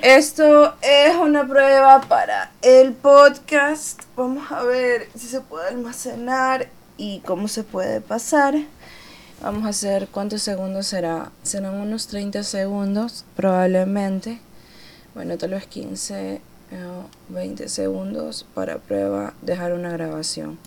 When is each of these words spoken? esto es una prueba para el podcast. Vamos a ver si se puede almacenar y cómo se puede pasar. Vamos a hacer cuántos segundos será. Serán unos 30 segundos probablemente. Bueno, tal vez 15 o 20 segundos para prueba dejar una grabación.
esto 0.00 0.74
es 0.80 1.14
una 1.16 1.46
prueba 1.46 2.00
para 2.02 2.50
el 2.62 2.92
podcast. 2.92 4.00
Vamos 4.16 4.50
a 4.50 4.62
ver 4.62 5.08
si 5.14 5.26
se 5.26 5.40
puede 5.40 5.68
almacenar 5.68 6.68
y 6.96 7.20
cómo 7.20 7.48
se 7.48 7.62
puede 7.62 8.00
pasar. 8.00 8.54
Vamos 9.42 9.66
a 9.66 9.68
hacer 9.68 10.08
cuántos 10.08 10.42
segundos 10.42 10.86
será. 10.86 11.30
Serán 11.42 11.74
unos 11.74 12.06
30 12.06 12.42
segundos 12.44 13.24
probablemente. 13.36 14.40
Bueno, 15.14 15.36
tal 15.36 15.50
vez 15.50 15.66
15 15.66 16.40
o 16.72 17.32
20 17.34 17.68
segundos 17.68 18.46
para 18.54 18.78
prueba 18.78 19.34
dejar 19.42 19.74
una 19.74 19.90
grabación. 19.90 20.58